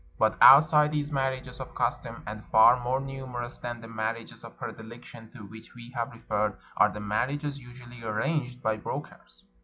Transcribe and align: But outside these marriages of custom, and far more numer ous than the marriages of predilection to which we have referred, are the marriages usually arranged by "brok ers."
But 0.17 0.35
outside 0.41 0.91
these 0.91 1.11
marriages 1.11 1.59
of 1.59 1.75
custom, 1.75 2.23
and 2.25 2.43
far 2.47 2.81
more 2.83 2.99
numer 2.99 3.43
ous 3.45 3.59
than 3.59 3.81
the 3.81 3.87
marriages 3.87 4.43
of 4.43 4.57
predilection 4.57 5.29
to 5.33 5.45
which 5.45 5.75
we 5.75 5.91
have 5.91 6.11
referred, 6.11 6.57
are 6.75 6.89
the 6.89 6.99
marriages 6.99 7.59
usually 7.59 8.01
arranged 8.03 8.63
by 8.63 8.77
"brok 8.77 9.11
ers." 9.11 9.43